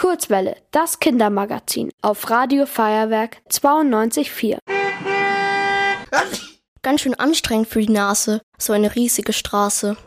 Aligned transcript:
Kurzwelle, 0.00 0.56
das 0.70 0.98
Kindermagazin 0.98 1.90
auf 2.00 2.30
Radio 2.30 2.64
Feuerwerk 2.64 3.42
92.4. 3.50 4.56
Ganz 6.80 7.00
schön 7.02 7.14
anstrengend 7.16 7.68
für 7.68 7.82
die 7.82 7.92
Nase, 7.92 8.40
so 8.56 8.72
eine 8.72 8.94
riesige 8.94 9.34
Straße. 9.34 9.98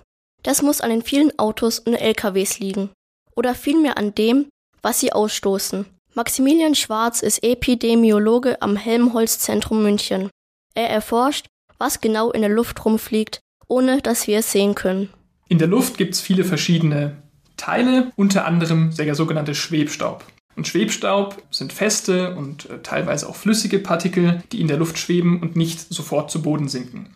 Das 0.42 0.64
muss 0.64 0.82
an 0.82 0.90
den 0.90 1.04
vielen 1.04 1.38
Autos 1.38 1.78
und 1.78 1.94
LKWs 1.94 2.58
liegen. 2.58 2.90
Oder 3.36 3.54
vielmehr 3.54 4.00
an 4.00 4.16
dem, 4.16 4.48
was 4.82 5.00
sie 5.00 5.14
ausstoßen. 5.14 5.86
Maximilian 6.16 6.74
Schwarz 6.74 7.22
ist 7.22 7.44
Epidemiologe 7.44 8.64
am 8.64 8.76
Helmholtz-Zentrum 8.76 9.84
München. 9.84 10.32
Er 10.74 10.90
erforscht, 10.90 11.46
was 11.78 12.02
genau 12.02 12.32
in 12.32 12.42
der 12.42 12.50
Luft 12.50 12.84
rumfliegt, 12.84 13.42
ohne 13.68 14.02
dass 14.02 14.26
wir 14.26 14.40
es 14.40 14.52
sehen 14.52 14.74
können. 14.74 15.14
In 15.50 15.60
der 15.60 15.68
Luft 15.68 16.00
gibt 16.00 16.16
es 16.16 16.20
viele 16.22 16.46
verschiedene 16.46 17.22
Teile, 17.58 18.12
unter 18.16 18.46
anderem 18.46 18.96
der 18.96 19.16
sogenannte 19.16 19.56
Schwebstaub. 19.56 20.26
Und 20.56 20.68
Schwebstaub 20.68 21.42
sind 21.50 21.74
feste 21.74 22.36
und 22.36 22.70
äh, 22.70 22.80
teilweise 22.84 23.28
auch 23.28 23.36
flüssige 23.36 23.80
Partikel, 23.80 24.44
die 24.52 24.62
in 24.62 24.68
der 24.68 24.78
Luft 24.78 25.00
schweben 25.00 25.42
und 25.42 25.56
nicht 25.56 25.80
sofort 25.94 26.30
zu 26.30 26.42
Boden 26.42 26.68
sinken. 26.68 27.16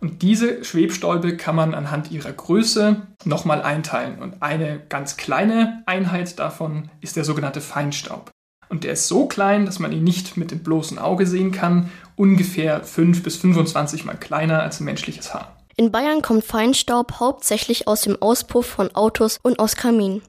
Und 0.00 0.22
diese 0.22 0.62
Schwebstäube 0.62 1.36
kann 1.36 1.56
man 1.56 1.74
anhand 1.74 2.10
ihrer 2.10 2.32
Größe 2.32 3.06
nochmal 3.24 3.62
einteilen. 3.62 4.18
Und 4.18 4.42
eine 4.42 4.80
ganz 4.88 5.16
kleine 5.16 5.82
Einheit 5.86 6.38
davon 6.38 6.90
ist 7.00 7.16
der 7.16 7.24
sogenannte 7.24 7.60
Feinstaub. 7.60 8.30
Und 8.68 8.84
der 8.84 8.92
ist 8.92 9.08
so 9.08 9.26
klein, 9.26 9.64
dass 9.64 9.78
man 9.78 9.92
ihn 9.92 10.04
nicht 10.04 10.36
mit 10.36 10.50
dem 10.50 10.60
bloßen 10.60 10.98
Auge 10.98 11.26
sehen 11.26 11.52
kann, 11.52 11.90
ungefähr 12.16 12.82
5 12.82 13.22
bis 13.22 13.36
25 13.36 14.04
mal 14.04 14.16
kleiner 14.16 14.62
als 14.62 14.80
ein 14.80 14.84
menschliches 14.84 15.32
Haar. 15.32 15.56
In 15.78 15.92
Bayern 15.92 16.22
kommt 16.22 16.44
Feinstaub 16.44 17.20
hauptsächlich 17.20 17.86
aus 17.86 18.02
dem 18.02 18.20
Auspuff 18.20 18.66
von 18.66 18.94
Autos 18.94 19.38
und 19.42 19.58
aus 19.58 19.76
Kaminen 19.76 20.22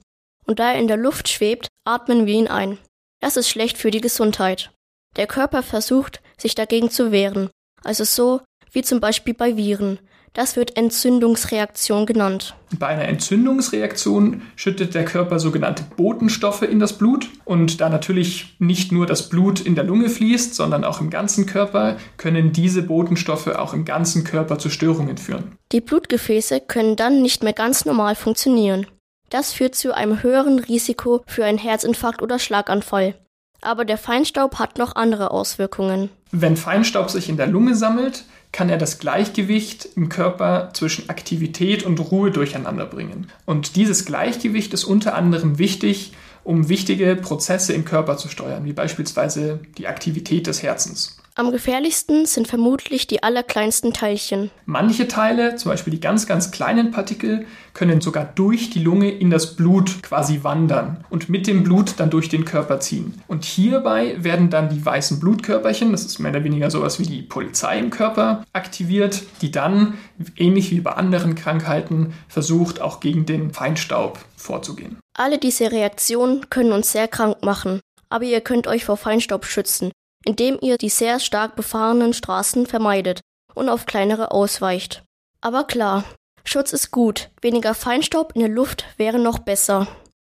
und 0.48 0.60
da 0.60 0.72
er 0.72 0.80
in 0.80 0.88
der 0.88 0.98
Luft 0.98 1.30
schwebt, 1.30 1.68
atmen 1.86 2.26
wir 2.26 2.34
ihn 2.34 2.48
ein. 2.48 2.80
Das 3.20 3.38
ist 3.38 3.50
schlecht 3.50 3.78
für 3.78 3.92
die 3.92 4.02
Gesundheit. 4.02 4.72
Der 5.16 5.28
Körper 5.28 5.62
versucht, 5.62 6.22
sich 6.38 6.56
dagegen 6.56 6.90
zu 6.90 7.12
wehren, 7.12 7.50
also 7.84 8.04
so 8.04 8.42
wie 8.72 8.82
zum 8.82 9.00
Beispiel 9.00 9.34
bei 9.34 9.58
Viren. 9.58 10.00
Das 10.38 10.56
wird 10.56 10.78
Entzündungsreaktion 10.78 12.06
genannt. 12.06 12.54
Bei 12.78 12.86
einer 12.86 13.06
Entzündungsreaktion 13.06 14.44
schüttet 14.56 14.94
der 14.94 15.04
Körper 15.04 15.40
sogenannte 15.40 15.84
Botenstoffe 15.96 16.62
in 16.62 16.80
das 16.80 16.94
Blut. 16.94 17.28
Und 17.44 17.82
da 17.82 17.90
natürlich 17.90 18.56
nicht 18.60 18.92
nur 18.92 19.08
das 19.08 19.30
Blut 19.30 19.60
in 19.60 19.74
der 19.74 19.84
Lunge 19.84 20.12
fließt, 20.12 20.54
sondern 20.54 20.84
auch 20.84 21.02
im 21.02 21.10
ganzen 21.10 21.48
Körper, 21.48 21.98
können 22.18 22.54
diese 22.54 22.84
Botenstoffe 22.84 23.48
auch 23.48 23.74
im 23.74 23.84
ganzen 23.84 24.24
Körper 24.26 24.60
zu 24.60 24.70
Störungen 24.70 25.18
führen. 25.18 25.58
Die 25.72 25.82
Blutgefäße 25.82 26.62
können 26.62 26.96
dann 26.96 27.24
nicht 27.24 27.42
mehr 27.42 27.54
ganz 27.54 27.86
normal 27.86 28.14
funktionieren. 28.14 28.86
Das 29.32 29.54
führt 29.54 29.74
zu 29.74 29.96
einem 29.96 30.22
höheren 30.22 30.60
Risiko 30.60 31.24
für 31.26 31.46
einen 31.46 31.58
Herzinfarkt 31.58 32.22
oder 32.22 32.38
Schlaganfall. 32.38 33.16
Aber 33.62 33.86
der 33.86 33.98
Feinstaub 33.98 34.60
hat 34.60 34.78
noch 34.78 34.96
andere 34.96 35.32
Auswirkungen. 35.32 36.12
Wenn 36.32 36.58
Feinstaub 36.58 37.10
sich 37.10 37.30
in 37.30 37.38
der 37.38 37.48
Lunge 37.48 37.76
sammelt, 37.76 38.26
kann 38.52 38.70
er 38.70 38.78
das 38.78 39.00
Gleichgewicht 39.00 39.88
im 39.96 40.10
Körper 40.10 40.72
zwischen 40.74 41.10
Aktivität 41.10 41.84
und 41.84 42.00
Ruhe 42.00 42.32
durcheinander 42.32 42.86
bringen. 42.86 43.28
Und 43.46 43.76
dieses 43.76 44.06
Gleichgewicht 44.06 44.74
ist 44.74 44.84
unter 44.84 45.16
anderem 45.16 45.58
wichtig, 45.58 46.14
um 46.44 46.70
wichtige 46.70 47.16
Prozesse 47.16 47.74
im 47.74 47.86
Körper 47.86 48.18
zu 48.18 48.30
steuern, 48.30 48.66
wie 48.66 48.74
beispielsweise 48.74 49.60
die 49.78 49.88
Aktivität 49.88 50.48
des 50.48 50.64
Herzens. 50.64 51.18
Am 51.40 51.52
gefährlichsten 51.52 52.26
sind 52.26 52.48
vermutlich 52.48 53.06
die 53.06 53.22
allerkleinsten 53.22 53.94
Teilchen. 53.94 54.50
Manche 54.66 55.08
Teile, 55.08 55.56
zum 55.56 55.70
Beispiel 55.70 55.92
die 55.92 56.00
ganz, 56.00 56.26
ganz 56.26 56.50
kleinen 56.50 56.90
Partikel, 56.90 57.46
können 57.76 58.02
sogar 58.02 58.26
durch 58.26 58.72
die 58.72 58.80
Lunge 58.80 59.12
in 59.12 59.30
das 59.30 59.56
Blut 59.56 60.02
quasi 60.02 60.40
wandern 60.42 61.06
und 61.12 61.30
mit 61.30 61.46
dem 61.46 61.64
Blut 61.64 61.94
dann 61.98 62.10
durch 62.10 62.30
den 62.30 62.44
Körper 62.44 62.80
ziehen. 62.80 63.22
Und 63.28 63.46
hierbei 63.46 64.16
werden 64.18 64.50
dann 64.50 64.70
die 64.70 64.84
weißen 64.84 65.20
Blutkörperchen, 65.20 65.92
das 65.92 66.06
ist 66.06 66.18
mehr 66.18 66.32
oder 66.32 66.44
weniger 66.44 66.72
sowas 66.72 67.00
wie 67.00 67.06
die 67.06 67.22
Polizei 67.22 67.78
im 67.78 67.92
Körper, 67.92 68.44
aktiviert, 68.54 69.22
die 69.44 69.52
dann, 69.52 70.00
ähnlich 70.38 70.72
wie 70.72 70.82
bei 70.82 70.94
anderen 70.94 71.36
Krankheiten, 71.36 72.16
versucht, 72.28 72.82
auch 72.82 73.00
gegen 73.00 73.28
den 73.28 73.54
Feinstaub 73.54 74.18
vorzugehen. 74.38 74.98
Alle 75.16 75.38
diese 75.38 75.72
Reaktionen 75.72 76.50
können 76.50 76.72
uns 76.72 76.94
sehr 76.94 77.08
krank 77.08 77.44
machen, 77.44 77.80
aber 78.10 78.24
ihr 78.24 78.42
könnt 78.42 78.66
euch 78.66 78.86
vor 78.86 78.98
Feinstaub 78.98 79.46
schützen 79.46 79.92
indem 80.28 80.58
ihr 80.62 80.78
die 80.78 80.90
sehr 80.90 81.22
stark 81.22 81.56
befahrenen 81.56 82.12
Straßen 82.12 82.68
vermeidet 82.68 83.22
und 83.56 83.70
auf 83.70 83.86
kleinere 83.86 84.32
ausweicht. 84.32 85.04
Aber 85.40 85.64
klar, 85.64 86.04
Schutz 86.44 86.74
ist 86.74 86.92
gut, 86.92 87.30
weniger 87.42 87.74
Feinstaub 87.74 88.34
in 88.36 88.42
der 88.42 88.50
Luft 88.50 88.84
wäre 88.98 89.20
noch 89.20 89.40
besser. 89.40 89.88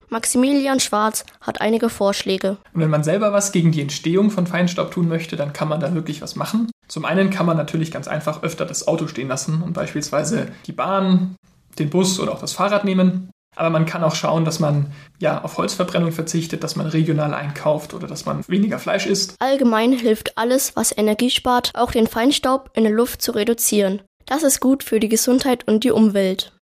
Maximilian 0.09 0.79
Schwarz 0.79 1.25
hat 1.41 1.61
einige 1.61 1.89
Vorschläge. 1.89 2.57
Und 2.73 2.81
wenn 2.81 2.91
man 2.91 3.03
selber 3.03 3.33
was 3.33 3.51
gegen 3.51 3.73
die 3.73 3.81
Entstehung 3.81 4.31
von 4.31 4.47
Feinstaub 4.47 4.93
tun 4.93 5.09
möchte, 5.09 5.35
dann 5.35 5.53
kann 5.53 5.69
man 5.69 5.81
da 5.81 5.93
wirklich 5.93 6.23
was 6.23 6.37
machen. 6.37 6.71
Zum 6.87 7.05
einen 7.05 7.31
kann 7.31 7.47
man 7.47 7.57
natürlich 7.57 7.91
ganz 7.91 8.07
einfach 8.07 8.45
öfter 8.45 8.67
das 8.67 8.87
Auto 8.87 9.09
stehen 9.09 9.29
lassen 9.29 9.61
und 9.61 9.73
beispielsweise 9.73 10.53
die 10.67 10.73
Bahn, 10.73 11.35
den 11.81 11.91
Bus 11.91 12.21
oder 12.21 12.33
auch 12.33 12.41
das 12.41 12.53
Fahrrad 12.53 12.85
nehmen. 12.85 13.31
Aber 13.61 13.69
man 13.69 13.85
kann 13.85 14.03
auch 14.03 14.15
schauen, 14.15 14.47
dass 14.47 14.59
man 14.59 14.91
ja 15.19 15.45
auf 15.45 15.59
Holzverbrennung 15.59 16.13
verzichtet, 16.13 16.65
dass 16.65 16.77
man 16.77 16.87
regional 16.87 17.35
einkauft 17.35 17.93
oder 17.93 18.07
dass 18.07 18.25
man 18.25 18.43
weniger 18.49 18.79
Fleisch 18.79 19.05
isst. 19.05 19.35
Allgemein 19.39 19.93
hilft 19.93 20.39
alles, 20.39 20.77
was 20.77 20.97
Energie 20.97 21.29
spart, 21.29 21.73
auch 21.75 21.91
den 21.91 22.07
Feinstaub 22.07 22.71
in 22.73 22.85
der 22.85 22.93
Luft 22.95 23.21
zu 23.21 23.33
reduzieren. 23.33 24.01
Das 24.25 24.45
ist 24.45 24.61
gut 24.61 24.83
für 24.83 24.99
die 24.99 25.11
Gesundheit 25.11 25.69
und 25.69 25.85
die 25.85 25.91
Umwelt. 25.91 26.59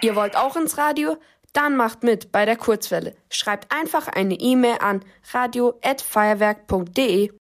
Ihr 0.00 0.14
wollt 0.14 0.36
auch 0.36 0.54
ins 0.54 0.78
Radio? 0.78 1.16
Dann 1.52 1.76
macht 1.76 2.04
mit 2.04 2.30
bei 2.30 2.44
der 2.44 2.56
Kurzwelle. 2.56 3.16
Schreibt 3.28 3.74
einfach 3.74 4.06
eine 4.06 4.34
E-Mail 4.34 4.76
an 4.78 5.00
radio@feuerwerk.de. 5.32 7.32